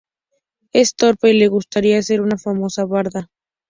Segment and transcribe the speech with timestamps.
[0.73, 3.29] Es torpe y le gustaría ser una famosa barda.